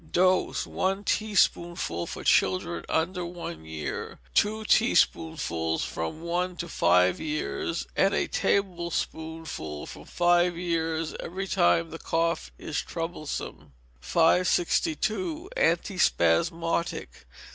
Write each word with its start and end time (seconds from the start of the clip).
Dose, 0.11 0.65
one 0.65 1.03
teaspoonful 1.03 2.07
for 2.07 2.23
children 2.23 2.83
under 2.89 3.23
one 3.23 3.65
year, 3.65 4.19
two 4.33 4.63
teaspoonfuls 4.65 5.85
from 5.85 6.21
one 6.23 6.55
to 6.55 6.67
five 6.67 7.19
years, 7.19 7.85
and 7.95 8.11
a 8.11 8.25
tablespoonful 8.27 9.85
from 9.85 10.05
five 10.05 10.57
years, 10.57 11.13
every 11.19 11.45
time 11.47 11.91
the 11.91 11.99
cough 11.99 12.51
is 12.57 12.81
troublesome. 12.81 13.73
562. 13.99 15.47
Antispasmodic. 15.55 17.25